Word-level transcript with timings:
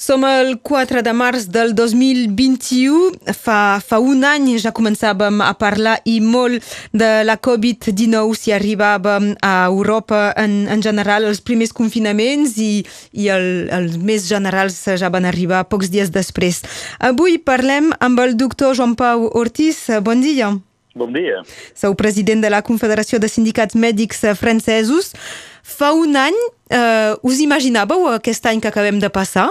Som 0.00 0.24
el 0.24 0.54
4 0.64 1.02
de 1.04 1.12
març 1.12 1.44
del 1.52 1.74
2021. 1.76 3.34
Fa, 3.36 3.82
fa 3.84 3.98
un 4.00 4.24
any 4.24 4.46
ja 4.56 4.72
començàvem 4.72 5.42
a 5.44 5.50
parlar 5.60 5.98
i 6.08 6.22
molt 6.24 6.64
de 6.96 7.10
la 7.28 7.36
Covid-19 7.36 8.32
si 8.40 8.54
arribàvem 8.56 9.34
a 9.44 9.52
Europa 9.66 10.22
en, 10.40 10.64
en 10.72 10.80
general 10.80 11.28
els 11.28 11.44
primers 11.44 11.76
confinaments 11.76 12.56
i, 12.56 12.70
i 13.12 13.28
el, 13.28 13.68
els 13.68 14.00
més 14.00 14.24
generals 14.30 14.80
ja 14.88 15.12
van 15.12 15.28
arribar 15.28 15.66
pocs 15.68 15.92
dies 15.92 16.08
després. 16.16 16.64
Avui 16.96 17.36
parlem 17.36 17.92
amb 18.00 18.24
el 18.24 18.38
doctor 18.40 18.72
Joan 18.80 18.96
Pau 18.96 19.28
Ortiz. 19.36 19.84
Bon 20.00 20.24
dia. 20.24 20.54
Bon 20.96 21.12
dia. 21.12 21.44
Sou 21.76 21.92
president 21.92 22.40
de 22.40 22.48
la 22.48 22.64
Confederació 22.64 23.20
de 23.20 23.28
Sindicats 23.28 23.76
Mèdics 23.76 24.24
Francesos. 24.40 25.12
Fa 25.60 25.92
un 25.92 26.16
any, 26.16 26.44
eh, 26.72 27.12
us 27.20 27.44
imaginàveu 27.44 28.14
aquest 28.16 28.48
any 28.48 28.64
que 28.64 28.72
acabem 28.72 28.96
de 28.96 29.12
passar? 29.12 29.50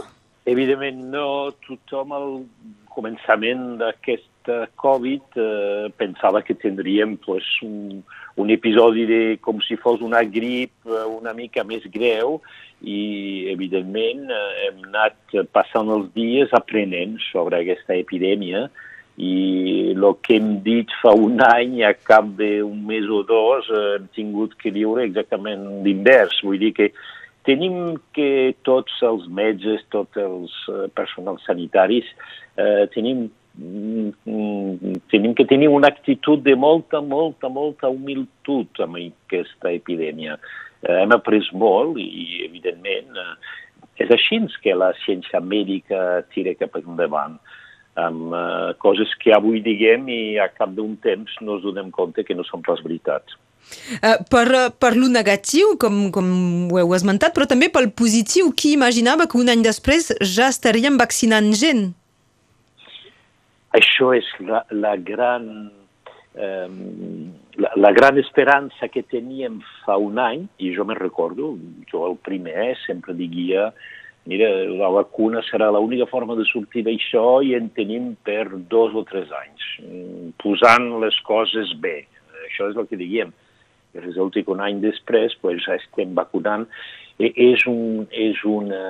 Evidentment 0.50 1.04
no. 1.14 1.28
Tothom 1.66 2.16
al 2.16 2.30
començament 2.90 3.78
d'aquesta 3.80 4.64
Covid 4.80 5.38
eh, 5.38 5.90
pensava 6.00 6.42
que 6.46 6.58
tindríem 6.58 7.18
pues, 7.22 7.46
un, 7.66 8.02
un 8.42 8.50
episodi 8.50 9.06
de, 9.10 9.22
com 9.46 9.62
si 9.62 9.78
fos 9.78 10.02
una 10.06 10.24
grip 10.26 10.74
eh, 10.90 11.06
una 11.06 11.36
mica 11.38 11.64
més 11.68 11.86
greu 11.94 12.40
i, 12.82 13.52
evidentment, 13.54 14.26
eh, 14.32 14.68
hem 14.68 14.86
anat 14.90 15.38
passant 15.54 15.92
els 15.94 16.10
dies 16.18 16.54
aprenent 16.58 17.20
sobre 17.30 17.62
aquesta 17.62 17.98
epidèmia 18.00 18.68
i 19.20 19.92
el 19.92 20.06
que 20.24 20.38
hem 20.40 20.52
dit 20.64 20.92
fa 21.02 21.12
un 21.12 21.42
any, 21.44 21.82
a 21.84 21.92
cap 21.94 22.28
d'un 22.40 22.84
mes 22.88 23.08
o 23.12 23.22
dos, 23.28 23.68
eh, 23.68 23.86
hem 23.98 24.08
tingut 24.16 24.56
que 24.62 24.72
viure 24.72 25.04
exactament 25.04 25.84
l'invers. 25.84 26.40
Vull 26.48 26.62
dir 26.62 26.72
que 26.78 26.94
tenim 27.50 27.98
que 28.14 28.54
tots 28.68 29.02
els 29.10 29.26
metges, 29.34 29.82
tots 29.94 30.22
els 30.22 30.54
uh, 30.70 30.86
personals 30.94 31.42
sanitaris, 31.50 32.06
eh, 32.60 32.86
tenim, 32.94 33.26
mm, 33.58 34.94
tenim 35.10 35.34
que 35.38 35.48
tenir 35.50 35.72
una 35.74 35.90
actitud 35.90 36.44
de 36.46 36.56
molta, 36.56 37.02
molta, 37.02 37.50
molta 37.50 37.90
humilitud 37.90 38.84
amb 38.86 39.00
aquesta 39.02 39.74
epidèmia. 39.74 40.38
Eh, 40.84 41.00
hem 41.02 41.16
après 41.16 41.50
molt 41.54 41.98
i, 42.02 42.44
evidentment, 42.46 43.18
eh, 43.18 43.34
és 44.06 44.14
així 44.16 44.40
que 44.64 44.76
la 44.76 44.94
ciència 45.04 45.42
mèdica 45.42 46.22
tira 46.34 46.56
cap 46.60 46.78
endavant 46.80 47.40
amb 48.00 48.32
uh, 48.32 48.72
coses 48.80 49.12
que 49.20 49.34
avui 49.36 49.60
diguem 49.66 50.08
i 50.08 50.38
a 50.40 50.48
cap 50.54 50.72
d'un 50.72 50.96
temps 51.04 51.34
no 51.42 51.58
ens 51.58 51.66
donem 51.66 51.90
compte 51.92 52.24
que 52.24 52.38
no 52.38 52.46
són 52.48 52.64
pas 52.64 52.80
veritats. 52.86 53.36
Uh, 54.00 54.18
per, 54.32 54.46
per 54.82 54.96
lo 54.98 55.10
negatiu, 55.12 55.76
com, 55.82 56.08
com 56.14 56.30
ho 56.74 56.80
heu 56.82 56.94
esmentat, 56.98 57.36
però 57.36 57.48
també 57.50 57.70
pel 57.74 57.92
positiu, 57.94 58.54
qui 58.58 58.74
imaginava 58.78 59.28
que 59.30 59.40
un 59.40 59.52
any 59.54 59.66
després 59.66 60.12
ja 60.22 60.50
estaríem 60.50 60.98
vaccinant 60.98 61.52
gent? 61.58 61.90
Això 63.78 64.14
és 64.18 64.26
la, 64.42 64.64
la 64.74 64.96
gran 64.98 65.46
eh, 66.34 66.70
la, 67.62 67.72
la 67.76 67.92
gran 67.94 68.18
esperança 68.18 68.90
que 68.90 69.04
teníem 69.06 69.60
fa 69.86 70.00
un 70.02 70.18
any, 70.22 70.48
i 70.58 70.74
jo 70.74 70.86
me'n 70.88 70.98
recordo, 70.98 71.54
jo 71.92 72.06
el 72.08 72.18
primer 72.26 72.74
sempre 72.88 73.14
diguia 73.18 73.70
mira, 74.30 74.50
la 74.78 74.90
vacuna 74.94 75.42
serà 75.48 75.70
l'única 75.74 76.06
forma 76.10 76.36
de 76.38 76.46
sortir 76.50 76.84
d'això 76.86 77.40
i 77.46 77.56
en 77.58 77.70
tenim 77.74 78.12
per 78.26 78.46
dos 78.72 78.94
o 78.94 79.04
tres 79.10 79.32
anys, 79.34 79.68
posant 80.44 80.90
les 81.04 81.18
coses 81.26 81.72
bé. 81.82 82.04
Això 82.46 82.70
és 82.70 82.78
el 82.78 82.88
que 82.90 83.00
diguem. 83.00 83.34
I 83.96 84.04
resulta 84.04 84.44
que 84.44 84.54
un 84.54 84.62
any 84.62 84.82
després 84.84 85.36
pues, 85.42 85.66
estem 85.80 86.16
vacunant. 86.18 86.68
I 87.20 87.32
és, 87.50 87.66
un, 87.68 88.06
és 88.16 88.40
una 88.48 88.84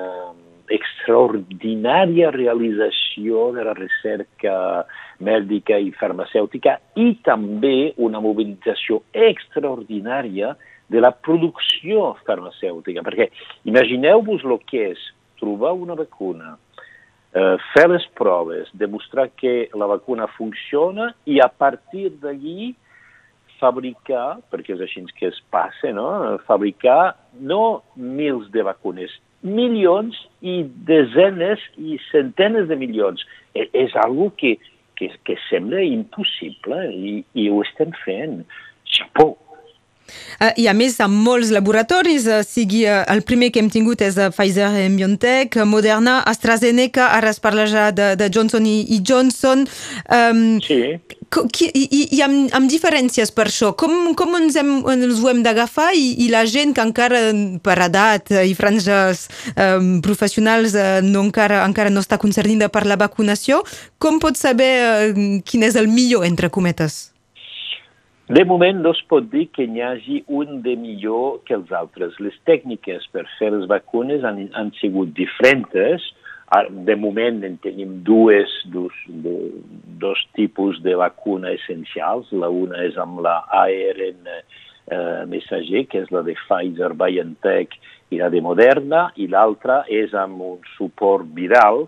extraordinària 0.70 2.30
realització 2.32 3.50
de 3.56 3.66
la 3.66 3.74
recerca 3.78 4.56
mèdica 5.26 5.80
i 5.82 5.90
farmacèutica 5.98 6.78
i 7.02 7.16
també 7.26 7.94
una 7.98 8.22
mobilització 8.22 9.02
extraordinària 9.30 10.54
de 10.90 11.02
la 11.02 11.12
producció 11.14 12.14
farmacèutica, 12.26 13.04
perquè 13.06 13.30
imagineu-vos 13.70 14.46
el 14.46 14.58
que 14.70 14.90
és 14.94 15.02
trobar 15.42 15.76
una 15.78 15.96
vacuna, 15.98 16.56
eh, 17.34 17.58
fer 17.74 17.88
les 17.90 18.06
proves, 18.18 18.70
demostrar 18.74 19.30
que 19.38 19.70
la 19.74 19.86
vacuna 19.86 20.28
funciona 20.38 21.14
i 21.26 21.40
a 21.40 21.48
partir 21.48 22.10
d'allí 22.22 22.74
fabricar, 23.60 24.40
perquè 24.52 24.76
és 24.76 24.84
així 24.86 25.04
que 25.18 25.30
es 25.30 25.40
passa, 25.54 25.92
no? 25.96 26.38
fabricar 26.48 27.16
no 27.40 27.82
mils 27.96 28.50
de 28.56 28.64
vacunes, 28.68 29.14
milions 29.44 30.18
i 30.42 30.62
desenes 30.88 31.64
i 31.78 32.00
centenes 32.10 32.68
de 32.72 32.78
milions. 32.80 33.24
E 33.56 33.68
és 33.74 33.96
algo 34.00 34.30
que, 34.40 34.58
que, 35.00 35.12
que 35.26 35.38
sembla 35.48 35.84
impossible 35.86 36.82
i, 36.94 37.20
i 37.34 37.50
ho 37.50 37.62
estem 37.66 37.94
fent. 38.04 38.42
Xapó, 38.90 39.32
I 40.58 40.70
a 40.72 40.74
més, 40.74 40.96
amb 41.04 41.20
molts 41.26 41.52
laboratoris, 41.52 42.28
uh, 42.30 42.42
sigui 42.48 42.86
uh, 42.88 43.04
el 43.12 43.24
primer 43.28 43.50
que 43.52 43.62
hem 43.62 43.70
tingut 43.72 44.02
és 44.06 44.18
uh, 44.20 44.30
Pfizer 44.34 44.70
i 44.80 44.88
BioNTech, 44.96 45.60
Moderna, 45.68 46.20
AstraZeneca, 46.30 47.10
ara 47.18 47.34
es 47.34 47.42
parla 47.44 47.68
ja 47.70 47.90
de, 47.96 48.14
de 48.20 48.30
Johnson 48.34 48.66
i, 48.68 48.82
i 48.96 49.02
Johnson. 49.06 49.66
Um, 50.08 50.60
sí. 50.64 50.98
I, 51.30 51.84
i, 51.86 52.00
i 52.18 52.22
amb, 52.26 52.50
amb 52.58 52.72
diferències 52.72 53.30
per 53.36 53.46
això. 53.50 53.74
Com, 53.78 54.16
com 54.18 54.34
ens, 54.40 54.58
hem, 54.58 54.80
ens 54.90 55.20
ho 55.22 55.30
hem 55.30 55.44
d'agafar 55.46 55.92
i, 55.94 56.08
i 56.26 56.30
la 56.34 56.46
gent 56.50 56.74
que 56.74 56.86
encara 56.88 57.22
per 57.62 57.78
edat 57.86 58.34
i 58.40 58.56
franges 58.58 59.28
um, 59.54 60.00
professionals 60.06 60.74
uh, 60.74 61.04
no, 61.06 61.28
encara, 61.28 61.62
encara 61.68 61.94
no 61.94 62.02
està 62.02 62.18
concernida 62.22 62.72
per 62.74 62.88
la 62.90 62.98
vacunació, 62.98 63.62
com 64.02 64.18
pot 64.24 64.40
saber 64.40 64.74
uh, 64.82 65.24
quin 65.46 65.70
és 65.70 65.78
el 65.78 65.92
millor, 65.92 66.26
entre 66.26 66.50
cometes? 66.50 67.10
De 68.30 68.44
moment 68.46 68.78
no 68.78 68.92
es 68.94 69.00
pot 69.10 69.26
dir 69.32 69.48
que 69.50 69.66
n'hi 69.66 69.82
hagi 69.82 70.20
un 70.40 70.60
de 70.62 70.76
millor 70.78 71.40
que 71.48 71.56
els 71.58 71.72
altres. 71.74 72.14
Les 72.22 72.36
tècniques 72.46 73.08
per 73.10 73.24
fer 73.40 73.50
les 73.56 73.66
vacunes 73.72 74.22
han, 74.22 74.44
han 74.54 74.70
sigut 74.78 75.16
diferents. 75.18 76.06
De 76.86 76.96
moment 76.98 77.42
en 77.48 77.56
tenim 77.64 77.96
dues, 78.06 78.54
dos, 78.70 78.94
dos 80.04 80.22
tipus 80.38 80.78
de 80.86 80.94
vacuna 81.02 81.56
essencials. 81.58 82.30
La 82.30 82.52
una 82.54 82.84
és 82.86 83.00
amb 83.02 83.24
la 83.26 83.40
ARN 83.64 84.30
eh, 84.30 85.26
messager, 85.34 85.88
que 85.90 86.04
és 86.06 86.14
la 86.14 86.22
de 86.22 86.38
Pfizer, 86.38 86.92
BioNTech 87.02 87.74
i 88.14 88.22
la 88.22 88.30
de 88.30 88.44
Moderna, 88.46 89.08
i 89.18 89.26
l'altra 89.26 89.82
és 89.90 90.14
amb 90.14 90.46
un 90.52 90.62
suport 90.76 91.26
viral, 91.34 91.88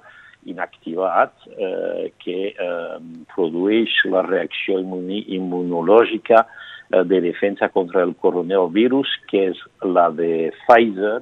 inactivat 0.49 1.33
eh, 1.53 2.11
que 2.21 2.37
eh, 2.51 2.97
produeix 3.35 3.93
la 4.09 4.23
reacció 4.25 4.79
immunològica 4.81 6.41
eh, 6.41 7.03
de 7.05 7.21
defensa 7.21 7.69
contra 7.69 8.03
el 8.03 8.15
coronavirus, 8.15 9.13
que 9.29 9.51
és 9.51 9.61
la 9.85 10.09
de 10.15 10.51
Pfizer 10.63 11.21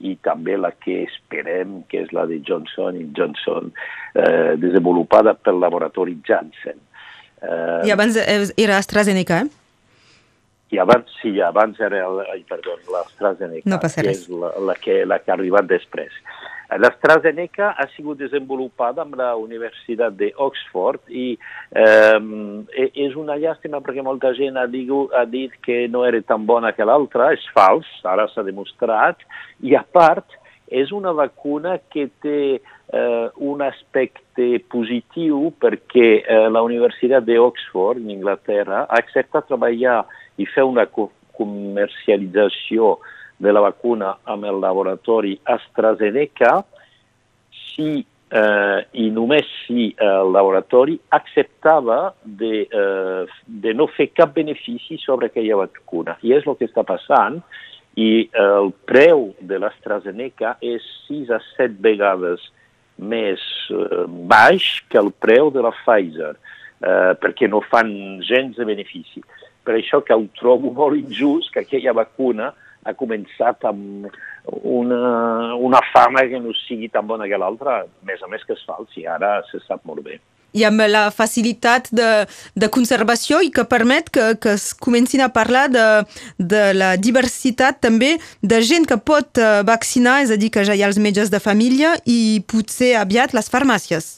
i 0.00 0.14
també 0.24 0.56
la 0.56 0.70
que 0.72 1.02
esperem, 1.04 1.82
que 1.90 2.04
és 2.06 2.12
la 2.16 2.24
de 2.30 2.40
Johnson 2.46 2.98
Johnson, 3.16 3.72
eh, 4.14 4.56
desenvolupada 4.60 5.34
pel 5.34 5.60
laboratori 5.60 6.16
Janssen. 6.26 6.78
Eh, 7.40 7.88
I 7.88 7.92
abans 7.92 8.16
era 8.56 8.78
AstraZeneca, 8.78 9.42
eh? 9.44 9.50
I 10.70 10.78
abans, 10.78 11.10
sí, 11.18 11.32
abans 11.42 11.80
era, 11.82 12.04
ai, 12.30 12.44
perdó, 12.46 12.76
l'AstraZeneca, 12.92 13.66
no 13.66 13.80
que 13.82 13.88
és 14.06 14.28
la, 14.30 14.52
la, 14.68 14.76
que, 14.78 15.00
la 15.02 15.18
que 15.18 15.32
ha 15.32 15.34
arribat 15.34 15.66
després. 15.66 16.14
L'AstraZeneca 16.78 17.72
ha 17.74 17.86
sigut 17.96 18.20
desenvolupada 18.20 19.02
amb 19.02 19.16
la 19.18 19.32
Universitat 19.38 20.14
d'Oxford 20.18 21.00
i 21.10 21.34
eh, 21.34 22.18
és 22.94 23.16
una 23.18 23.34
llàstima 23.40 23.80
perquè 23.82 24.02
molta 24.06 24.30
gent 24.38 24.56
ha, 24.60 24.66
digu, 24.70 25.08
ha 25.10 25.24
dit 25.26 25.50
que 25.66 25.88
no 25.90 26.04
era 26.06 26.22
tan 26.22 26.46
bona 26.46 26.70
que 26.76 26.86
l'altra, 26.86 27.32
és 27.34 27.42
fals, 27.56 27.88
ara 28.06 28.28
s'ha 28.30 28.46
demostrat, 28.46 29.18
i 29.66 29.74
a 29.74 29.82
part 29.82 30.38
és 30.70 30.94
una 30.94 31.10
vacuna 31.10 31.82
que 31.90 32.06
té 32.22 32.62
eh, 32.62 33.26
un 33.42 33.66
aspecte 33.66 34.62
positiu 34.70 35.50
perquè 35.58 36.22
eh, 36.22 36.46
la 36.54 36.62
Universitat 36.62 37.26
d'Oxford, 37.26 37.98
en 37.98 38.14
Inglaterra, 38.14 38.86
ha 38.86 38.96
acceptat 39.02 39.50
treballar 39.50 40.06
i 40.38 40.46
fer 40.46 40.62
una 40.68 40.86
comercialització 40.86 43.00
de 43.40 43.52
la 43.52 43.62
vacuna 43.64 44.14
amb 44.28 44.44
el 44.44 44.60
laboratori 44.60 45.34
AstraZeneca 45.48 46.58
si 47.72 48.04
eh, 48.30 48.80
i 49.02 49.08
només 49.10 49.48
si 49.64 49.88
el 49.96 50.30
laboratori 50.34 50.98
acceptava 51.16 52.12
de, 52.22 52.66
eh, 52.68 53.24
de 53.46 53.74
no 53.74 53.88
fer 53.96 54.10
cap 54.12 54.34
benefici 54.36 55.00
sobre 55.02 55.30
aquella 55.30 55.64
vacuna. 55.64 56.18
I 56.22 56.36
és 56.36 56.46
el 56.46 56.58
que 56.60 56.68
està 56.68 56.84
passant 56.86 57.40
i 57.98 58.28
el 58.38 58.70
preu 58.86 59.30
de 59.40 59.58
l'AstraZeneca 59.58 60.56
és 60.62 60.84
6 61.08 61.32
a 61.34 61.40
7 61.56 61.80
vegades 61.82 62.44
més 63.00 63.42
eh, 63.72 64.04
baix 64.30 64.68
que 64.92 65.00
el 65.00 65.10
preu 65.24 65.50
de 65.50 65.64
la 65.64 65.72
Pfizer, 65.80 66.34
eh, 66.36 67.12
perquè 67.20 67.48
no 67.48 67.64
fan 67.66 68.20
gens 68.26 68.56
de 68.56 68.68
benefici. 68.68 69.24
Per 69.64 69.76
això 69.76 70.04
que 70.04 70.14
ho 70.14 70.26
trobo 70.38 70.72
molt 70.80 70.98
injust 71.00 71.52
que 71.54 71.64
aquella 71.64 71.96
vacuna 71.96 72.52
ha 72.86 72.96
començat 72.96 73.64
amb 73.68 74.08
una, 74.62 75.54
una 75.54 75.80
fama 75.92 76.24
que 76.30 76.40
no 76.40 76.54
sigui 76.64 76.88
tan 76.88 77.06
bona 77.06 77.28
que 77.28 77.38
l'altra, 77.40 77.82
més 78.08 78.22
a 78.24 78.28
més 78.32 78.44
que 78.46 78.56
es 78.56 78.66
falsi, 78.66 79.06
ara 79.06 79.40
se 79.50 79.62
sap 79.66 79.84
molt 79.88 80.04
bé 80.06 80.20
i 80.52 80.64
amb 80.66 80.82
la 80.90 81.04
facilitat 81.14 81.90
de, 81.94 82.08
de 82.58 82.68
conservació 82.74 83.40
i 83.44 83.50
que 83.54 83.64
permet 83.70 84.10
que, 84.10 84.32
que 84.42 84.56
es 84.58 84.70
comencin 84.74 85.22
a 85.22 85.30
parlar 85.34 85.68
de, 85.70 85.86
de 86.38 86.64
la 86.74 86.94
diversitat 86.98 87.80
també 87.84 88.16
de 88.42 88.62
gent 88.66 88.88
que 88.90 88.98
pot 88.98 89.38
eh, 89.38 89.60
vaccinar, 89.66 90.20
és 90.24 90.34
a 90.34 90.40
dir, 90.40 90.50
que 90.50 90.64
ja 90.66 90.74
hi 90.74 90.82
ha 90.82 90.90
els 90.90 90.98
metges 90.98 91.30
de 91.30 91.42
família 91.42 91.94
i 92.06 92.42
potser 92.50 92.96
aviat 92.98 93.36
les 93.36 93.50
farmàcies. 93.52 94.16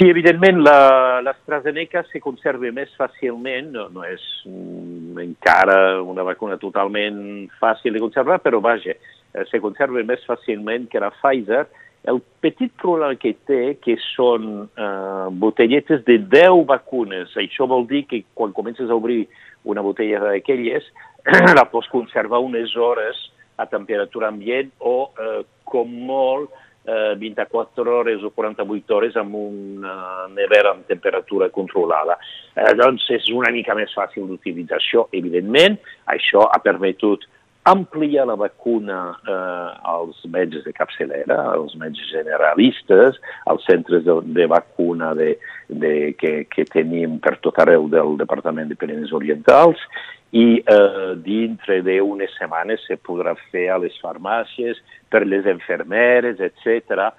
Sí, 0.00 0.06
evidentment, 0.08 0.62
l'AstraZeneca 0.64 2.00
se 2.08 2.22
conserva 2.24 2.70
més 2.72 2.88
fàcilment, 2.96 3.66
no, 3.74 3.82
no 3.92 4.06
és 4.08 4.22
mm, 4.48 5.18
encara 5.20 5.74
una 6.00 6.24
vacuna 6.24 6.56
totalment 6.56 7.18
fàcil 7.60 7.92
de 7.92 8.00
conservar, 8.00 8.38
però 8.40 8.62
vaja, 8.64 8.94
eh, 8.96 9.44
se 9.50 9.60
conserva 9.60 10.00
més 10.08 10.24
fàcilment 10.24 10.86
que 10.88 11.02
la 11.04 11.10
Pfizer. 11.18 11.66
El 12.08 12.22
petit 12.40 12.72
problema 12.80 13.18
que 13.20 13.34
té 13.44 13.74
que 13.84 13.98
són 14.14 14.48
eh, 14.72 15.28
botelletes 15.44 16.00
de 16.08 16.16
10 16.32 16.64
vacunes. 16.72 17.36
Això 17.36 17.68
vol 17.68 17.84
dir 17.92 18.06
que 18.08 18.22
quan 18.32 18.56
comences 18.56 18.88
a 18.88 18.96
obrir 18.96 19.26
una 19.68 19.84
botella 19.84 20.22
d'aquelles, 20.30 20.88
la 21.60 21.68
pots 21.68 21.92
conservar 21.92 22.40
unes 22.40 22.72
hores 22.72 23.20
a 23.60 23.68
temperatura 23.68 24.32
ambient 24.32 24.72
o, 24.80 25.10
eh, 25.12 25.42
com 25.68 25.92
molt, 26.08 26.56
eh, 26.84 27.14
24 27.18 27.96
hores 27.98 28.22
o 28.22 28.30
48 28.30 28.94
hores 28.96 29.16
amb 29.16 29.34
una 29.34 30.28
nevera 30.34 30.74
amb 30.74 30.86
temperatura 30.88 31.50
controlada. 31.50 32.18
Eh, 32.54 32.72
doncs 32.78 33.08
és 33.16 33.28
una 33.34 33.52
mica 33.54 33.76
més 33.78 33.92
fàcil 33.96 34.28
d'utilització, 34.28 35.08
evidentment. 35.12 35.78
Això 36.12 36.46
ha 36.48 36.62
permetut 36.64 37.26
ampliar 37.70 38.26
la 38.26 38.36
vacuna 38.36 39.00
eh, 39.26 39.70
als 39.94 40.20
metges 40.28 40.64
de 40.66 40.72
capçalera, 40.76 41.38
als 41.54 41.76
metges 41.78 42.10
generalistes, 42.10 43.18
als 43.46 43.64
centres 43.68 44.04
de, 44.04 44.16
de 44.36 44.46
vacuna 44.50 45.12
de, 45.14 45.36
de, 45.68 45.92
que, 46.18 46.32
que 46.50 46.66
tenim 46.68 47.18
per 47.22 47.36
tot 47.44 47.58
arreu 47.62 47.88
del 47.92 48.16
Departament 48.20 48.70
de 48.70 48.78
Pirineus 48.80 49.14
Orientals 49.16 49.82
i 50.30 50.60
eh, 50.62 51.12
dintre 51.22 51.80
d'unes 51.86 52.34
setmanes 52.38 52.84
se 52.86 52.98
podrà 53.02 53.34
fer 53.50 53.68
a 53.70 53.78
les 53.82 53.96
farmàcies, 54.02 54.78
per 55.10 55.24
les 55.26 55.46
enfermeres, 55.50 56.38
etc. 56.38 57.10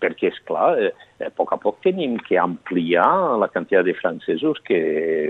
perquè, 0.00 0.32
és 0.32 0.38
clar, 0.46 0.72
eh, 0.82 0.90
a 1.22 1.30
poc 1.34 1.52
a 1.54 1.58
poc 1.60 1.78
tenim 1.84 2.16
que 2.26 2.38
ampliar 2.40 3.38
la 3.38 3.48
quantitat 3.52 3.86
de 3.86 3.94
francesos 3.94 4.58
que 4.66 4.78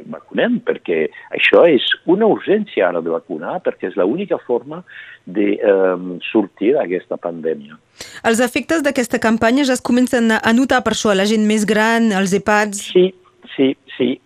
vacunem, 0.08 0.58
perquè 0.64 1.06
això 1.36 1.66
és 1.68 1.84
una 2.08 2.28
urgència 2.30 2.88
ara 2.88 3.02
de 3.04 3.12
vacunar, 3.12 3.58
perquè 3.64 3.90
és 3.90 3.98
l'única 4.00 4.38
forma 4.46 4.82
de 5.26 5.58
eh, 5.60 5.96
sortir 6.30 6.74
d'aquesta 6.78 7.20
pandèmia. 7.20 7.76
Els 8.24 8.40
efectes 8.40 8.82
d'aquesta 8.82 9.20
campanya 9.20 9.66
ja 9.68 9.76
es 9.76 9.84
comencen 9.84 10.32
a 10.32 10.52
notar 10.56 10.80
per 10.86 10.94
això, 10.96 11.12
la 11.14 11.28
gent 11.28 11.44
més 11.46 11.66
gran, 11.68 12.12
els 12.16 12.32
EPADs... 12.40 12.88
Sí, 12.94 13.10
sí, 13.56 13.74
sí. 13.98 14.16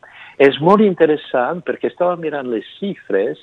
És 0.42 0.58
molt 0.62 0.82
interessant 0.82 1.60
perquè 1.66 1.90
estava 1.90 2.16
mirant 2.18 2.48
les 2.50 2.66
xifres 2.78 3.42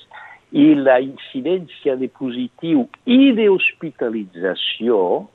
i 0.50 0.72
la 0.74 0.98
incidència 1.00 1.94
de 1.96 2.08
positiu 2.10 2.88
i 3.06 3.30
d'hospitalització 3.36 5.28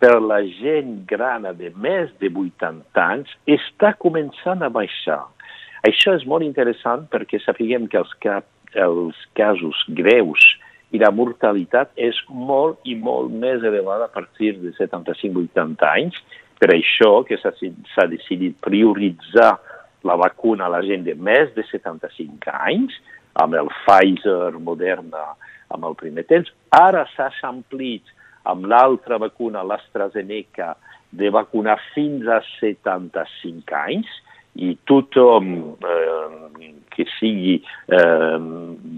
per 0.00 0.16
la 0.24 0.40
gent 0.58 1.02
grana 1.06 1.52
de 1.52 1.68
més 1.76 2.08
de 2.22 2.30
80 2.32 3.02
anys 3.04 3.32
està 3.58 3.92
començant 4.00 4.64
a 4.64 4.72
baixar. 4.72 5.20
Això 5.86 6.14
és 6.16 6.24
molt 6.28 6.44
interessant 6.44 7.06
perquè 7.12 7.40
sapiguem 7.44 7.86
que 7.88 8.00
els, 8.00 8.12
cap, 8.24 8.48
els 8.72 9.16
casos 9.36 9.84
greus 10.00 10.44
i 10.90 10.98
la 10.98 11.12
mortalitat 11.14 11.92
és 12.00 12.16
molt 12.28 12.80
i 12.88 12.96
molt 12.98 13.30
més 13.32 13.62
elevada 13.62 14.08
a 14.08 14.12
partir 14.12 14.56
de 14.62 14.72
75-80 14.78 15.86
anys. 15.92 16.16
Per 16.60 16.72
això 16.74 17.20
que 17.28 17.38
s'ha 17.40 18.06
decidit 18.08 18.56
prioritzar 18.64 19.52
la 20.04 20.16
vacuna 20.16 20.66
a 20.66 20.72
la 20.72 20.80
gent 20.84 21.04
de 21.04 21.14
més 21.14 21.52
de 21.56 21.64
75 21.68 22.52
anys, 22.66 22.96
amb 23.40 23.54
el 23.56 23.68
Pfizer, 23.84 24.56
Moderna, 24.58 25.28
amb 25.70 25.86
el 25.88 25.96
primer 26.00 26.24
temps. 26.28 26.48
Ara 26.76 27.06
s'ha 27.14 27.30
s'amplit 27.38 28.08
amb 28.48 28.66
l'altra 28.70 29.18
vacuna, 29.20 29.64
l'AstraZeneca, 29.66 30.74
de 31.10 31.30
vacunar 31.34 31.76
fins 31.94 32.28
a 32.30 32.38
75 32.60 33.74
anys 33.74 34.10
i 34.60 34.72
tothom 34.86 35.76
eh, 35.82 36.70
que 36.90 37.06
sigui 37.18 37.56
eh, 37.58 38.38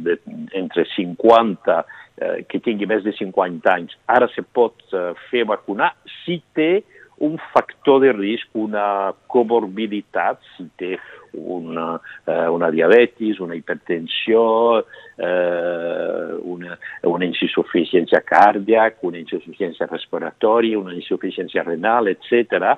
de, 0.07 0.17
entre 0.59 0.85
50, 0.95 1.79
eh, 2.21 2.39
que 2.49 2.61
tingui 2.65 2.89
més 2.89 3.05
de 3.05 3.15
50 3.17 3.73
anys, 3.73 3.97
ara 4.13 4.29
se 4.33 4.45
pot 4.45 4.85
eh, 4.93 5.13
fer 5.31 5.45
vacunar 5.49 5.93
si 6.23 6.41
té 6.57 6.83
un 7.23 7.39
factor 7.53 8.01
de 8.03 8.11
risc, 8.13 8.49
una 8.59 9.13
comorbiditat, 9.31 10.41
si 10.57 10.65
té 10.77 10.97
una, 11.39 12.01
eh, 12.27 12.49
una 12.51 12.71
diabetis, 12.75 13.39
una 13.39 13.55
hipertensió, 13.55 14.81
eh, 15.17 16.33
una, 16.43 16.77
una 17.07 17.25
insuficiència 17.25 18.25
cardíaca, 18.27 19.07
una 19.07 19.21
insuficiència 19.23 19.87
respiratòria, 19.87 20.81
una 20.81 20.97
insuficiència 20.99 21.63
renal, 21.63 22.11
etc. 22.11 22.75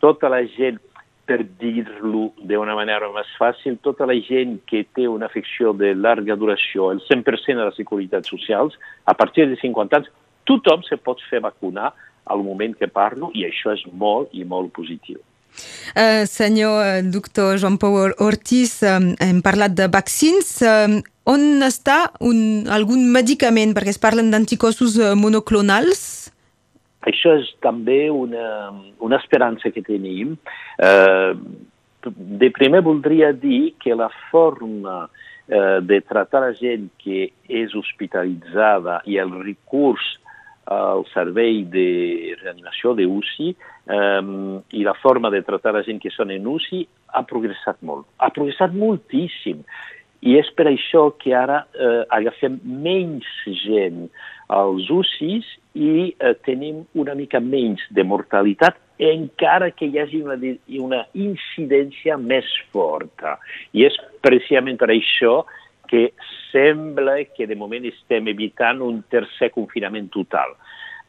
Tota 0.00 0.30
la 0.32 0.40
gent, 0.54 0.80
per 1.28 1.42
dir-lo 1.60 2.30
d'una 2.40 2.74
manera 2.74 3.10
més 3.12 3.28
fàcil, 3.36 3.76
tota 3.84 4.08
la 4.08 4.16
gent 4.24 4.56
que 4.66 4.86
té 4.96 5.04
una 5.06 5.28
afecció 5.28 5.74
de 5.76 5.92
llarga 5.92 6.34
duració, 6.40 6.88
el 6.96 7.04
100% 7.04 7.60
de 7.60 7.68
les 7.68 7.76
seguretats 7.76 8.32
socials, 8.32 8.80
a 9.04 9.12
partir 9.12 9.50
de 9.52 9.60
50 9.60 10.00
anys, 10.00 10.08
tothom 10.48 10.80
se 10.88 10.96
pot 10.96 11.20
fer 11.28 11.44
vacunar 11.44 11.92
al 12.30 12.42
moment 12.46 12.74
que 12.78 12.88
parlo 12.88 13.30
i 13.34 13.46
això 13.48 13.74
és 13.74 13.84
molt 13.92 14.32
i 14.32 14.44
molt 14.44 14.72
positiu. 14.76 15.20
Uh, 15.92 16.24
senyor 16.24 16.78
uh, 16.80 17.00
doctor 17.04 17.58
Joan 17.60 17.76
Pau 17.76 17.98
Ortiz, 18.24 18.78
um, 18.88 19.12
hem 19.20 19.42
parlat 19.44 19.74
de 19.76 19.88
vaccins. 19.92 20.54
Uh, 20.64 21.02
on 21.28 21.64
està 21.66 22.06
un, 22.24 22.64
algun 22.72 23.04
medicament? 23.12 23.74
Perquè 23.76 23.92
es 23.92 24.00
parlen 24.00 24.32
d'anticossos 24.32 24.96
monoclonals. 25.18 26.32
Això 27.06 27.34
és 27.40 27.50
també 27.62 28.06
una, 28.10 28.72
una 29.02 29.18
esperança 29.18 29.70
que 29.74 29.84
tenim. 29.84 30.36
Uh, 30.78 31.34
de 32.10 32.50
primer 32.54 32.82
voldria 32.82 33.32
dir 33.32 33.74
que 33.82 33.94
la 33.94 34.08
forma 34.30 35.04
uh, 35.04 35.78
de 35.84 36.00
tractar 36.00 36.42
la 36.46 36.56
gent 36.58 36.88
que 37.02 37.28
és 37.46 37.76
hospitalitzada 37.78 39.00
i 39.06 39.20
el 39.22 39.34
recurs 39.44 40.16
el 40.70 41.04
servei 41.12 41.64
de 41.64 42.36
reanimació 42.42 42.94
de 42.94 43.06
UCI 43.06 43.48
um, 43.90 44.60
i 44.70 44.84
la 44.86 44.94
forma 45.02 45.30
de 45.30 45.42
tractar 45.42 45.74
la 45.74 45.82
gent 45.86 45.98
que 46.02 46.12
són 46.14 46.30
en 46.30 46.46
UCI 46.46 46.84
ha 47.12 47.24
progressat 47.26 47.80
molt. 47.82 48.06
Ha 48.18 48.30
progressat 48.34 48.74
moltíssim. 48.74 49.64
I 50.22 50.36
és 50.38 50.52
per 50.54 50.68
això 50.70 51.08
que 51.18 51.32
ara 51.34 51.64
eh, 51.74 52.04
agafem 52.14 52.60
menys 52.62 53.26
gent 53.64 54.04
als 54.54 54.86
UCIs 54.86 55.48
i 55.74 56.12
eh, 56.12 56.34
tenim 56.46 56.84
una 56.94 57.16
mica 57.18 57.40
menys 57.42 57.82
de 57.90 58.04
mortalitat 58.06 58.78
encara 59.02 59.72
que 59.74 59.88
hi 59.90 59.98
hagi 59.98 60.20
una, 60.22 60.36
una 60.78 61.02
incidència 61.18 62.14
més 62.20 62.46
forta. 62.70 63.34
I 63.74 63.88
és 63.88 63.98
precisament 64.22 64.78
per 64.78 64.92
això 64.94 65.40
que 65.42 65.61
sembla 66.50 67.18
que 67.36 67.46
de 67.48 67.56
moment 67.58 67.84
estem 67.88 68.30
evitant 68.32 68.82
un 68.84 69.02
tercer 69.12 69.50
confinament 69.54 70.08
total. 70.14 70.54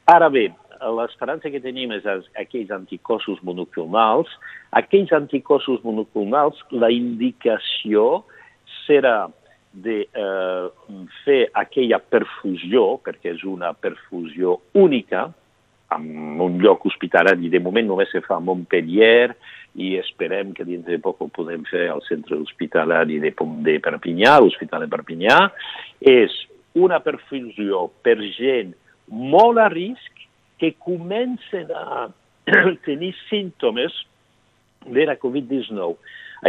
Ara 0.09 0.29
bé, 0.31 0.49
l'esperança 0.97 1.51
que 1.51 1.61
tenim 1.63 1.93
és 1.95 2.07
aquells 2.39 2.71
anticossos 2.75 3.39
monoclonals. 3.47 4.31
Aquells 4.75 5.13
anticossos 5.15 5.83
monoclonals, 5.85 6.59
la 6.71 6.91
indicació 6.91 8.23
serà 8.83 9.29
de 9.73 10.03
eh, 10.05 10.65
fer 11.23 11.39
aquella 11.57 11.99
perfusió, 11.99 12.99
perquè 13.05 13.33
és 13.33 13.45
una 13.47 13.73
perfusió 13.73 14.59
única, 14.77 15.29
en 15.99 16.41
un 16.41 16.59
lloc 16.61 16.85
hospitalari. 16.89 17.51
De 17.51 17.61
moment 17.63 17.87
només 17.87 18.11
se 18.13 18.21
fa 18.25 18.37
a 18.39 18.43
Montpellier, 18.43 19.33
i 19.75 19.95
esperem 19.97 20.53
que 20.53 20.65
dins 20.67 20.85
de 20.85 20.99
poc 21.01 21.21
ho 21.21 21.29
podem 21.33 21.63
fer 21.65 21.87
al 21.89 22.03
centre 22.05 22.37
hospitalari 22.37 23.19
de, 23.23 23.33
de 23.65 23.77
Perpinyà, 23.81 24.37
l'Hospital 24.39 24.85
de 24.85 24.89
Perpinyà, 24.91 25.37
és 25.99 26.33
una 26.77 26.99
perfusió 27.05 27.87
per 28.05 28.19
gent 28.37 28.73
molt 29.09 29.61
a 29.61 29.69
risc 29.73 30.25
que 30.61 30.73
comencen 30.81 31.73
a 31.73 32.07
tenir 32.87 33.13
símptomes 33.27 33.95
de 34.85 35.07
la 35.09 35.17
Covid-19. 35.17 35.95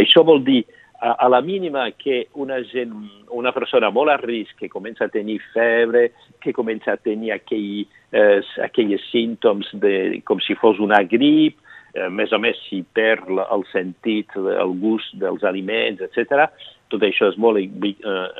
Això 0.00 0.24
vol 0.26 0.42
dir, 0.44 0.64
a, 1.04 1.12
a 1.12 1.28
la 1.28 1.42
mínima 1.42 1.90
que 1.92 2.28
una, 2.34 2.62
gent, 2.64 2.94
una 3.28 3.52
persona 3.52 3.90
molt 3.92 4.08
a 4.08 4.16
risc, 4.16 4.56
que 4.56 4.70
comença 4.72 5.04
a 5.04 5.12
tenir 5.12 5.36
febre, 5.52 6.06
que 6.40 6.54
comença 6.56 6.94
a 6.94 7.00
tenir 7.00 7.34
aquell, 7.34 7.84
eh, 8.16 8.40
aquells 8.64 9.04
símptomes 9.10 9.68
de, 9.82 10.22
com 10.24 10.40
si 10.40 10.56
fos 10.56 10.80
una 10.80 11.02
grip, 11.04 11.60
a 12.00 12.08
més 12.10 12.32
a 12.32 12.40
més 12.40 12.56
si 12.70 12.80
perd 12.96 13.28
el 13.44 13.66
sentit, 13.70 14.32
el 14.34 14.72
gust 14.80 15.12
dels 15.20 15.44
aliments, 15.46 16.00
etc. 16.02 16.48
tot 16.90 17.04
això 17.04 17.28
és 17.30 17.36
molt 17.38 17.60
eh, 17.60 17.92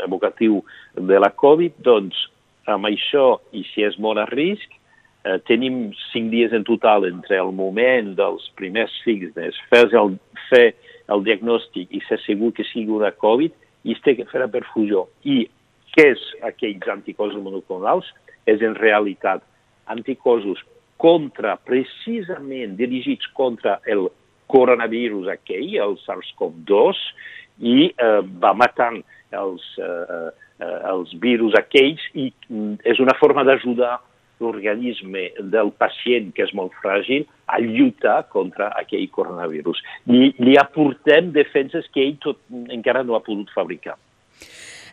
evocatiu 0.06 0.62
de 0.96 1.20
la 1.20 1.34
Covid, 1.36 1.76
doncs 1.84 2.16
amb 2.72 2.88
això, 2.88 3.42
i 3.52 3.60
si 3.74 3.84
és 3.84 4.00
molt 4.00 4.24
a 4.24 4.24
risc, 4.32 4.72
eh, 5.28 5.36
tenim 5.44 5.90
cinc 6.14 6.32
dies 6.32 6.56
en 6.56 6.64
total 6.64 7.04
entre 7.12 7.36
el 7.44 7.52
moment 7.52 8.14
dels 8.16 8.48
primers 8.56 8.96
signes, 9.04 9.60
fer 9.68 9.84
el, 10.00 10.16
fer 10.48 10.70
el 11.12 11.24
diagnòstic 11.26 11.92
i 11.92 12.00
ser 12.08 12.20
segur 12.24 12.52
que 12.56 12.66
sigui 12.70 12.92
una 12.94 13.12
Covid, 13.12 13.52
i 13.84 13.96
té 14.04 14.14
que 14.16 14.28
fer 14.30 14.40
la 14.40 14.50
perfusió. 14.52 15.06
I 15.24 15.44
què 15.94 16.06
és 16.14 16.22
aquells 16.46 16.88
anticossos 16.90 17.42
monoclonals? 17.42 18.06
És 18.48 18.62
en 18.64 18.76
realitat 18.78 19.44
anticossos 19.92 20.62
contra, 21.00 21.56
precisament 21.60 22.76
dirigits 22.78 23.28
contra 23.36 23.78
el 23.90 24.08
coronavirus 24.52 25.28
aquell, 25.32 25.74
el 25.84 25.98
SARS-CoV-2, 26.04 27.00
i 27.64 27.76
eh, 27.92 28.20
va 28.42 28.54
matant 28.56 29.02
els, 29.34 29.64
eh, 29.78 30.30
eh, 30.60 30.78
els 30.90 31.12
virus 31.22 31.54
aquells 31.58 32.02
i 32.14 32.30
mm, 32.48 32.80
és 32.88 33.00
una 33.02 33.14
forma 33.20 33.44
d'ajudar 33.46 33.98
l'organisme 34.42 35.28
del 35.52 35.70
pacient, 35.78 36.32
que 36.34 36.46
és 36.46 36.54
molt 36.56 36.74
fràgil, 36.82 37.26
a 37.46 37.60
lluitar 37.62 38.22
contra 38.32 38.70
aquell 38.80 39.06
coronavirus. 39.12 39.82
Li, 40.10 40.32
li 40.40 40.56
aportem 40.60 41.30
defenses 41.36 41.86
que 41.94 42.02
ell 42.06 42.18
tot, 42.24 42.40
encara 42.72 43.04
no 43.04 43.18
ha 43.18 43.24
pogut 43.24 43.52
fabricar. 43.54 43.98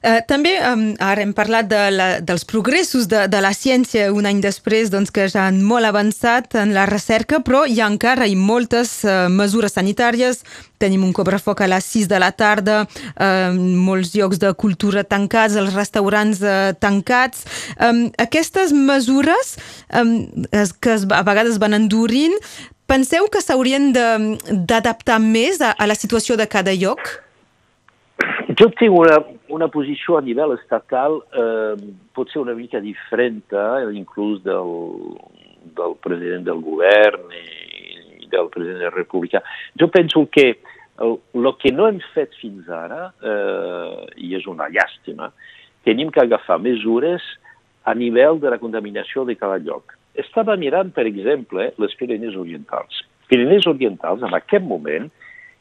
Uh, 0.02 0.18
també 0.26 0.56
um, 0.66 0.96
ara 0.98 1.22
hem 1.22 1.30
parlat 1.38 1.68
de 1.70 1.82
la, 1.94 2.06
dels 2.26 2.42
progressos 2.50 3.06
de, 3.06 3.28
de 3.30 3.42
la 3.44 3.52
ciència 3.54 4.08
un 4.10 4.26
any 4.26 4.40
després 4.42 4.90
doncs, 4.90 5.12
que 5.14 5.28
ja 5.30 5.44
han 5.46 5.60
molt 5.62 5.86
avançat 5.86 6.56
en 6.58 6.74
la 6.74 6.88
recerca, 6.90 7.38
però 7.46 7.68
hi 7.70 7.78
ha 7.78 7.90
encara 7.92 8.26
hi 8.26 8.34
moltes 8.34 8.96
uh, 9.06 9.28
mesures 9.30 9.78
sanitàries. 9.78 10.42
Tenim 10.82 11.06
un 11.06 11.14
cobrafoc 11.14 11.62
a 11.62 11.70
les 11.70 11.86
6 11.94 12.10
de 12.10 12.18
la 12.24 12.32
tarda, 12.34 12.80
uh, 12.88 13.54
molts 13.54 14.16
llocs 14.18 14.42
de 14.42 14.50
cultura 14.58 15.06
tancats, 15.06 15.60
els 15.62 15.76
restaurants 15.78 16.42
uh, 16.42 16.74
tancats. 16.82 17.46
Um, 17.78 18.08
aquestes 18.18 18.74
mesures 18.74 19.54
es, 19.94 20.74
que 20.74 20.96
es, 20.96 21.06
a 21.14 21.22
vegades 21.28 21.62
van 21.62 21.78
endurint, 21.78 22.34
penseu 22.90 23.30
que 23.30 23.42
s'haurien 23.44 23.92
d'adaptar 23.94 25.20
més 25.22 25.62
a, 25.62 25.76
a 25.78 25.86
la 25.86 25.96
situació 25.96 26.42
de 26.42 26.50
cada 26.50 26.74
lloc? 26.74 27.20
Jo 28.58 28.68
tinc 28.80 28.98
una, 28.98 29.22
una 29.52 29.68
posició 29.72 30.18
a 30.18 30.24
nivell 30.26 30.56
estatal 30.56 31.20
eh, 31.36 31.76
pot 32.16 32.32
ser 32.32 32.42
una 32.42 32.56
mica 32.58 32.82
diferent, 32.84 33.44
eh, 33.52 33.92
inclús 33.98 34.42
del, 34.46 34.74
del 35.78 35.96
president 36.04 36.48
del 36.48 36.62
govern 36.64 37.32
i, 37.36 37.46
i 38.26 38.30
del 38.32 38.50
president 38.54 38.80
de 38.80 38.90
la 38.90 38.96
República. 38.96 39.44
Jo 39.80 39.92
penso 39.92 40.28
que 40.32 40.48
el, 41.02 41.18
el 41.34 41.54
que 41.62 41.72
no 41.76 41.88
hem 41.90 42.02
fet 42.16 42.36
fins 42.42 42.70
ara, 42.72 43.12
eh, 43.22 44.06
i 44.24 44.36
és 44.38 44.48
una 44.50 44.70
llàstima, 44.72 45.32
tenim 45.88 46.12
que 46.14 46.24
agafar 46.24 46.60
mesures 46.62 47.26
a 47.84 47.96
nivell 47.98 48.40
de 48.42 48.52
la 48.54 48.60
contaminació 48.62 49.26
de 49.26 49.36
cada 49.36 49.58
lloc. 49.62 49.96
Estava 50.22 50.58
mirant, 50.60 50.92
per 50.94 51.08
exemple, 51.10 51.72
les 51.82 51.98
Pirinees 51.98 52.38
Orientals. 52.38 53.02
Pirinees 53.32 53.66
Orientals, 53.70 54.24
en 54.28 54.36
aquest 54.38 54.66
moment, 54.68 55.08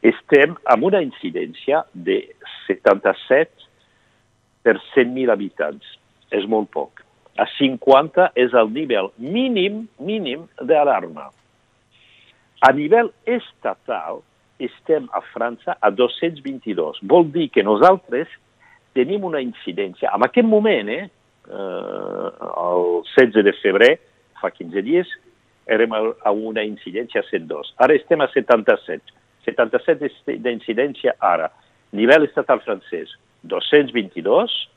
estem 0.05 0.55
amb 0.69 0.85
una 0.89 1.01
incidència 1.05 1.83
de 1.93 2.19
77 2.67 3.70
per 4.65 4.77
100.000 4.93 5.31
habitants. 5.33 5.85
És 6.31 6.45
molt 6.47 6.71
poc. 6.71 7.03
A 7.39 7.47
50 7.57 8.31
és 8.39 8.53
el 8.57 8.71
nivell 8.71 9.11
mínim, 9.17 9.85
mínim 9.99 10.45
d'alarma. 10.61 11.29
A 12.61 12.71
nivell 12.75 13.09
estatal 13.25 14.21
estem 14.61 15.07
a 15.17 15.23
França 15.31 15.77
a 15.81 15.89
222. 15.89 17.01
Vol 17.09 17.31
dir 17.33 17.49
que 17.49 17.63
nosaltres 17.65 18.29
tenim 18.93 19.25
una 19.25 19.41
incidència. 19.41 20.11
En 20.13 20.27
aquest 20.27 20.47
moment, 20.47 20.89
eh, 20.89 21.07
eh 21.07 22.29
el 22.67 23.01
16 23.15 23.43
de 23.47 23.53
febrer, 23.63 23.91
fa 24.41 24.51
15 24.51 24.83
dies, 24.85 25.07
érem 25.65 25.93
a 25.93 26.31
una 26.31 26.63
incidència 26.63 27.21
a 27.21 27.27
102. 27.29 27.73
Ara 27.77 27.95
estem 27.95 28.21
a 28.21 28.27
77. 28.33 29.17
77 29.45 30.37
d'incidència 30.37 31.15
ara. 31.19 31.49
Nivell 31.97 32.27
estatal 32.27 32.61
francès, 32.61 33.09
222. 33.43 34.69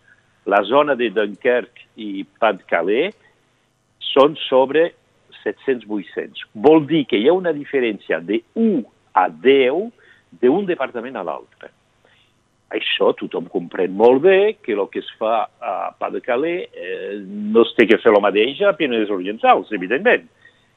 La 0.46 0.62
zona 0.68 0.94
de 0.94 1.08
Dunkerque 1.10 1.88
i 1.96 2.24
Pas-de-Calais 2.40 3.14
són 4.12 4.36
sobre 4.48 4.90
700-800. 5.44 6.48
Vol 6.66 6.84
dir 6.88 7.04
que 7.08 7.20
hi 7.20 7.28
ha 7.28 7.36
una 7.36 7.52
diferència 7.56 8.20
de 8.20 8.42
1 8.54 8.82
a 9.14 9.28
10 9.28 9.88
d'un 10.42 10.68
departament 10.68 11.16
a 11.16 11.24
l'altre. 11.26 11.70
Això 12.74 13.12
tothom 13.14 13.46
comprèn 13.52 13.92
molt 13.94 14.24
bé 14.24 14.38
que 14.64 14.74
el 14.74 14.86
que 14.90 15.02
es 15.04 15.10
fa 15.20 15.44
a 15.46 15.74
Pas-de-Calais 16.00 16.72
eh, 16.72 17.20
no 17.22 17.62
es 17.62 17.74
té 17.76 17.86
que 17.86 18.00
fer 18.02 18.10
el 18.10 18.22
mateix 18.24 18.62
a 18.64 18.74
Pinedes 18.76 19.12
Orientals, 19.14 19.70
evidentment. 19.76 20.26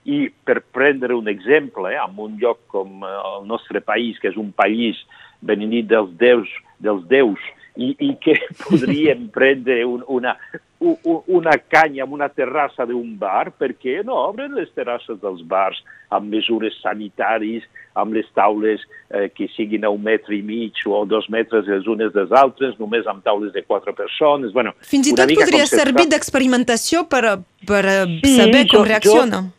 I 0.08 0.28
per 0.46 0.62
prendre 0.76 1.16
un 1.18 1.28
exemple, 1.32 1.90
eh, 1.90 1.98
en 2.00 2.20
un 2.22 2.38
lloc 2.40 2.62
com 2.72 3.02
eh, 3.02 3.14
el 3.32 3.48
nostre 3.50 3.82
país, 3.82 4.20
que 4.22 4.30
és 4.30 4.38
un 4.38 4.52
país 4.54 5.00
benedit 5.42 5.90
dels 5.90 6.14
déus, 6.22 6.52
dels 6.84 7.02
déus 7.10 7.42
i, 7.78 7.94
i 8.02 8.14
que 8.22 8.36
podríem 8.66 9.28
prendre 9.34 9.84
un, 9.86 10.04
una, 10.08 10.36
una 10.80 11.58
canya 11.70 12.04
en 12.06 12.14
una 12.14 12.30
terrassa 12.30 12.86
d'un 12.90 13.16
bar, 13.20 13.52
perquè 13.58 14.02
no 14.06 14.18
obren 14.28 14.58
les 14.58 14.70
terrasses 14.76 15.20
dels 15.22 15.44
bars 15.48 15.80
amb 16.14 16.32
mesures 16.34 16.76
sanitaris, 16.82 17.66
amb 17.98 18.14
les 18.14 18.28
taules 18.38 18.84
eh, 19.10 19.28
que 19.34 19.50
siguin 19.56 19.86
a 19.86 19.92
un 19.94 20.04
metre 20.06 20.36
i 20.38 20.42
mig 20.46 20.80
o 20.86 21.04
dos 21.10 21.28
metres 21.34 21.68
les 21.70 21.90
unes 21.90 22.14
des 22.14 22.34
altres, 22.42 22.78
només 22.82 23.08
amb 23.10 23.24
taules 23.26 23.54
de 23.54 23.64
quatre 23.66 23.94
persones. 23.98 24.54
Bueno, 24.54 24.74
Fins 24.86 25.10
i 25.10 25.16
tot 25.18 25.34
podria 25.34 25.68
servir 25.70 26.08
d'experimentació 26.12 27.06
per, 27.10 27.40
per 27.68 27.84
sí, 28.22 28.36
saber 28.38 28.66
com 28.70 28.82
jo, 28.82 28.90
reacciona. 28.90 29.46
Jo, 29.48 29.54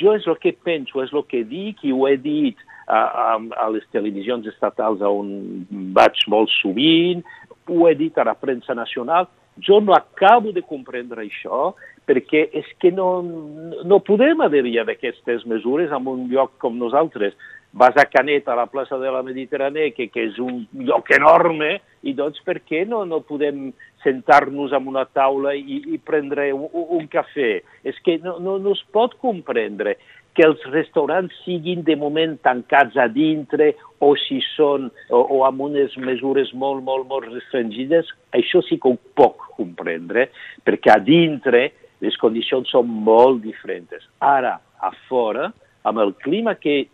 jo 0.00 0.18
és 0.18 0.28
el 0.28 0.40
que 0.42 0.54
penso, 0.56 1.02
és 1.04 1.12
el 1.12 1.24
que 1.28 1.44
dic 1.48 1.84
i 1.88 1.94
ho 1.96 2.06
he 2.08 2.16
dit 2.20 2.60
a, 2.90 3.00
a, 3.00 3.28
a 3.64 3.68
les 3.72 3.84
televisions 3.94 4.46
estatals 4.50 5.02
on 5.06 5.30
vaig 5.96 6.20
molt 6.30 6.50
sovint, 6.58 7.24
ho 7.70 7.86
he 7.88 7.94
dit 7.94 8.18
a 8.18 8.26
la 8.26 8.34
premsa 8.34 8.74
nacional, 8.74 9.28
jo 9.62 9.80
no 9.80 9.94
acabo 9.94 10.52
de 10.52 10.62
comprendre 10.62 11.22
això 11.22 11.72
perquè 12.08 12.46
és 12.58 12.66
que 12.82 12.90
no, 12.90 13.22
no 13.86 14.00
podem 14.02 14.42
adherir 14.42 14.80
a 14.80 14.86
aquestes 14.88 15.44
mesures 15.46 15.92
en 15.94 16.06
un 16.10 16.26
lloc 16.32 16.56
com 16.58 16.78
nosaltres 16.78 17.36
vas 17.72 17.96
a 17.96 18.04
Canet, 18.04 18.48
a 18.48 18.56
la 18.58 18.66
plaça 18.66 18.98
de 18.98 19.10
la 19.14 19.22
Mediterrània, 19.22 19.92
que, 19.94 20.08
que 20.10 20.24
és 20.26 20.38
un 20.42 20.64
lloc 20.74 21.10
enorme, 21.14 21.76
i 22.02 22.14
doncs 22.18 22.42
per 22.42 22.58
què 22.66 22.82
no, 22.88 23.04
no 23.06 23.20
podem 23.22 23.68
sentar-nos 24.02 24.74
en 24.74 24.88
una 24.90 25.04
taula 25.06 25.54
i, 25.54 25.78
i 25.94 26.00
prendre 26.02 26.48
un, 26.56 26.66
un 26.72 27.06
cafè? 27.12 27.60
És 27.86 28.00
que 28.02 28.18
no, 28.24 28.38
no, 28.42 28.58
no 28.58 28.74
es 28.74 28.82
pot 28.90 29.14
comprendre 29.22 29.94
que 30.34 30.46
els 30.46 30.62
restaurants 30.70 31.34
siguin 31.44 31.82
de 31.86 31.96
moment 31.98 32.36
tancats 32.44 32.96
a 33.00 33.08
dintre 33.10 33.72
o 34.00 34.12
si 34.18 34.38
són 34.54 34.88
o, 35.10 35.20
o 35.20 35.42
amb 35.46 35.66
unes 35.66 35.96
mesures 36.00 36.52
molt, 36.54 36.84
molt, 36.86 37.08
molt 37.10 37.28
restringides, 37.28 38.08
això 38.36 38.62
sí 38.66 38.78
que 38.80 38.92
ho 38.92 38.98
puc 39.18 39.50
comprendre, 39.58 40.28
perquè 40.64 40.94
a 40.94 41.00
dintre 41.02 41.66
les 42.00 42.16
condicions 42.20 42.70
són 42.72 42.88
molt 42.88 43.42
diferents. 43.44 44.06
Ara, 44.24 44.54
a 44.80 44.92
fora, 45.08 45.50
amb 45.84 46.00
el 46.00 46.14
clima 46.22 46.54
que, 46.60 46.84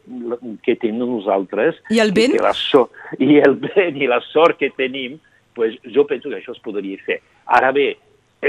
que 0.62 0.76
tenim 0.81 1.05
nosaltres... 1.05 1.78
I 1.93 2.00
el 2.02 2.12
vent? 2.16 2.37
I, 2.38 2.43
la 2.43 2.55
so, 2.57 2.88
I 3.19 3.40
el 3.43 3.59
vent 3.62 4.00
i 4.00 4.11
la 4.11 4.21
sort 4.31 4.59
que 4.61 4.73
tenim, 4.75 5.19
pues, 5.55 5.76
jo 5.95 6.07
penso 6.09 6.31
que 6.31 6.40
això 6.40 6.55
es 6.55 6.62
podria 6.64 6.99
fer. 7.07 7.21
Ara 7.59 7.73
bé, 7.75 7.93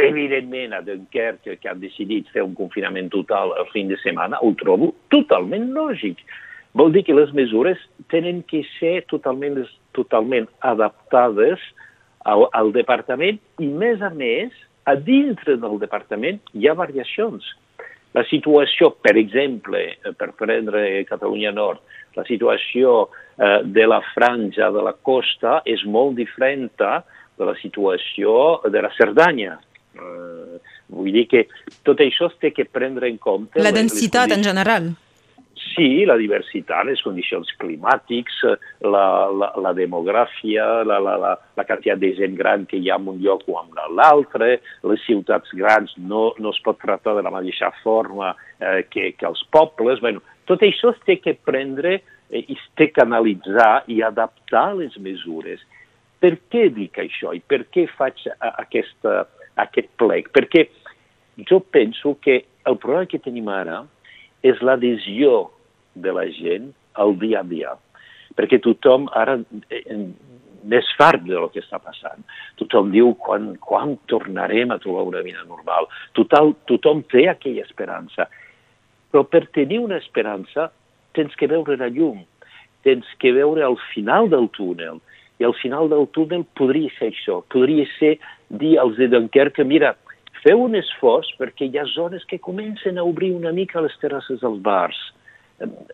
evidentment 0.05 0.73
a 0.73 0.81
Dunkerque, 0.85 1.57
que 1.61 1.69
han 1.69 1.81
decidit 1.81 2.29
fer 2.33 2.43
un 2.45 2.55
confinament 2.57 3.09
total 3.13 3.55
el 3.57 3.67
fin 3.73 3.89
de 3.91 3.97
setmana, 4.03 4.39
ho 4.41 4.53
trobo 4.59 4.93
totalment 5.13 5.71
lògic. 5.75 6.21
Vol 6.77 6.93
dir 6.93 7.03
que 7.07 7.15
les 7.17 7.31
mesures 7.33 7.79
tenen 8.11 8.43
que 8.45 8.61
ser 8.77 9.01
totalment, 9.09 9.63
totalment 9.97 10.45
adaptades 10.61 11.63
al, 12.27 12.47
al 12.53 12.73
departament 12.75 13.39
i, 13.57 13.67
més 13.67 14.03
a 14.03 14.11
més, 14.13 14.53
a 14.87 14.95
dintre 14.95 15.57
del 15.59 15.79
departament 15.81 16.39
hi 16.55 16.67
ha 16.67 16.75
variacions. 16.77 17.45
La 18.15 18.23
situació, 18.29 18.93
per 19.03 19.15
exemple, 19.19 19.81
eh, 19.93 20.13
per 20.17 20.31
prendre 20.39 21.03
Catalunya 21.09 21.51
Nord, 21.55 21.81
la 22.15 22.23
situació 22.25 23.09
eh, 23.37 23.61
de 23.63 23.85
la 23.85 23.99
franja 24.13 24.71
de 24.73 24.83
la 24.85 24.95
costa 24.95 25.61
és 25.65 25.83
molt 25.85 26.15
diferent 26.17 26.69
de 26.79 27.45
la 27.45 27.55
situació 27.61 28.61
de 28.65 28.81
la 28.81 28.93
Cerdanya. 28.97 29.57
Eh, 29.97 30.61
vull 30.93 31.11
dir 31.15 31.25
que 31.31 31.47
tot 31.87 31.99
això 32.03 32.31
es 32.31 32.37
té 32.41 32.53
que 32.55 32.65
prendre 32.65 33.09
en 33.09 33.17
compte... 33.17 33.61
La 33.63 33.75
densitat 33.75 34.31
en 34.35 34.45
general. 34.45 34.93
Sí, 35.57 36.05
la 36.09 36.15
diversitat, 36.17 36.85
les 36.87 37.01
condicions 37.05 37.49
climàtics, 37.61 38.39
la, 38.85 39.05
la, 39.29 39.49
la 39.61 39.73
demografia, 39.77 40.65
la, 40.87 40.97
la, 41.03 41.15
la, 41.21 41.31
la 41.57 41.65
quantitat 41.67 42.01
de 42.01 42.11
gent 42.17 42.37
gran 42.37 42.65
que 42.69 42.79
hi 42.79 42.89
ha 42.89 42.97
en 42.97 43.09
un 43.11 43.19
lloc 43.21 43.43
o 43.49 43.59
en 43.59 43.73
l'altre, 43.97 44.59
les 44.89 45.05
ciutats 45.05 45.53
grans 45.57 45.93
no, 45.97 46.31
no 46.41 46.53
es 46.55 46.61
pot 46.65 46.79
tractar 46.81 47.17
de 47.17 47.25
la 47.25 47.33
mateixa 47.33 47.71
forma 47.83 48.33
eh, 48.33 48.85
que, 48.89 49.11
que 49.17 49.29
els 49.29 49.43
pobles. 49.53 50.01
Bueno, 50.01 50.23
tot 50.49 50.65
això 50.65 50.93
es 50.95 51.01
té 51.05 51.19
que 51.21 51.35
prendre 51.37 51.97
eh, 51.99 52.41
i 52.41 52.57
es 52.57 52.67
té 52.79 52.89
que 52.93 53.03
analitzar 53.05 53.83
i 53.91 54.01
adaptar 54.05 54.69
les 54.79 54.97
mesures. 54.97 55.61
per 56.19 56.33
què 56.51 56.67
dic 56.73 56.97
això 57.01 57.33
i 57.35 57.41
per 57.45 57.63
què 57.73 57.85
faig 57.97 58.23
aquesta, 58.39 59.27
aquest 59.63 59.89
plec? 60.01 60.31
Perquè 60.35 60.67
jo 61.49 61.59
penso 61.59 62.17
que 62.21 62.43
el 62.67 62.77
problema 62.77 63.09
que 63.09 63.21
tenim 63.23 63.49
ara 63.51 63.83
és 64.45 64.59
l'adhesió 64.61 65.47
de 65.95 66.13
la 66.13 66.27
gent 66.33 66.71
al 66.97 67.15
dia 67.21 67.41
a 67.41 67.47
dia. 67.47 67.73
Perquè 68.37 68.59
tothom 68.61 69.07
ara 69.17 69.37
n'és 70.67 70.89
fart 70.99 71.23
del 71.25 71.47
que 71.53 71.61
està 71.63 71.79
passant. 71.81 72.23
Tothom 72.59 72.91
diu 72.93 73.13
quan, 73.23 73.53
quan 73.63 73.95
tornarem 74.11 74.73
a 74.73 74.79
trobar 74.83 75.07
una 75.07 75.23
vida 75.25 75.45
normal. 75.47 75.87
Total, 76.17 76.53
tothom 76.69 77.03
té 77.11 77.27
aquella 77.31 77.65
esperança. 77.65 78.27
Però 79.11 79.23
per 79.23 79.45
tenir 79.55 79.79
una 79.79 79.99
esperança 80.01 80.69
tens 81.17 81.33
que 81.39 81.49
veure 81.49 81.77
la 81.79 81.89
llum, 81.89 82.19
tens 82.85 83.07
que 83.21 83.31
veure 83.33 83.63
el 83.65 83.77
final 83.93 84.29
del 84.29 84.49
túnel. 84.53 84.99
I 85.39 85.45
al 85.45 85.53
final 85.61 85.89
del 85.89 86.07
túnel 86.15 86.45
podria 86.57 86.89
ser 86.97 87.11
això, 87.11 87.41
podria 87.53 87.85
ser 87.97 88.15
dir 88.49 88.77
als 88.81 88.97
de 88.97 89.09
Dunkerque, 89.11 89.65
mira, 89.67 89.93
feu 90.43 90.63
un 90.63 90.77
esforç 90.79 91.33
perquè 91.37 91.67
hi 91.67 91.77
ha 91.77 91.85
zones 91.93 92.25
que 92.25 92.41
comencen 92.41 92.97
a 92.97 93.05
obrir 93.05 93.33
una 93.35 93.53
mica 93.53 93.83
les 93.83 93.95
terrasses 94.01 94.41
dels 94.41 94.61
bars. 94.63 94.97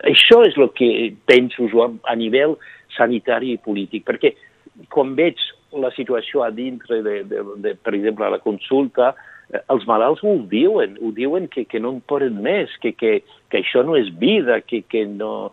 Això 0.03 0.41
és 0.43 0.55
el 0.59 0.71
que 0.75 0.87
penso 1.27 1.67
jo 1.71 1.85
a 1.87 2.15
nivell 2.19 2.57
sanitari 2.97 3.53
i 3.53 3.61
polític, 3.63 4.03
perquè 4.07 4.33
quan 4.93 5.13
veig 5.15 5.39
la 5.73 5.91
situació 5.95 6.43
a 6.43 6.51
dintre, 6.51 7.01
de, 7.01 7.21
de, 7.23 7.43
de, 7.63 7.75
per 7.75 7.95
exemple, 7.95 8.25
a 8.25 8.33
la 8.33 8.41
consulta, 8.43 9.13
eh, 9.49 9.61
els 9.73 9.87
malalts 9.89 10.23
ho 10.25 10.35
diuen, 10.49 10.97
ho 11.01 11.11
diuen 11.15 11.47
que, 11.49 11.65
que 11.69 11.81
no 11.81 11.95
en 11.95 12.01
poden 12.09 12.39
més, 12.45 12.73
que, 12.83 12.93
que, 12.97 13.15
que 13.49 13.63
això 13.63 13.83
no 13.85 13.97
és 13.97 14.11
vida, 14.19 14.59
que, 14.61 14.83
que 14.89 15.05
no... 15.09 15.51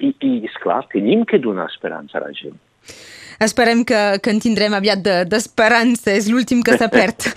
I, 0.00 0.14
i 0.18 0.32
esclar, 0.48 0.82
tenim 0.92 1.26
que 1.28 1.42
donar 1.42 1.68
esperança 1.70 2.18
a 2.18 2.26
la 2.26 2.32
gent. 2.36 2.58
Esperem 3.40 3.84
que, 3.84 4.00
que 4.22 4.34
en 4.34 4.40
tindrem 4.42 4.74
aviat 4.74 5.02
d'esperança, 5.28 6.10
de, 6.10 6.18
és 6.18 6.28
l'últim 6.30 6.62
que 6.62 6.76
s'ha 6.76 6.90
perd. 6.92 7.28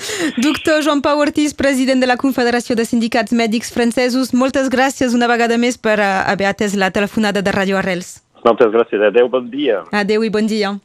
Doctor 0.43 0.83
Joan 0.85 1.03
Pau 1.05 1.21
Ortiz, 1.23 1.53
president 1.53 2.03
de 2.03 2.09
la 2.09 2.17
Confederació 2.17 2.75
de 2.75 2.85
Sindicats 2.85 3.35
Mèdics 3.35 3.71
Francesos, 3.73 4.33
moltes 4.33 4.69
gràcies 4.73 5.15
una 5.15 5.29
vegada 5.31 5.59
més 5.61 5.77
per 5.77 5.99
haver 6.01 6.51
atès 6.51 6.75
la 6.75 6.91
telefonada 6.91 7.41
de 7.45 7.55
Radio 7.55 7.79
Arrels. 7.79 8.19
Moltes 8.45 8.69
gràcies. 8.73 9.01
Adéu, 9.01 9.29
bon 9.29 9.49
dia. 9.49 9.81
Adéu 9.91 10.23
i 10.23 10.29
bon 10.29 10.45
dia. 10.45 10.75